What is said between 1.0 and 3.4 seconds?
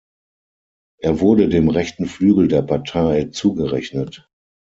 wurde dem rechten Flügel der Partei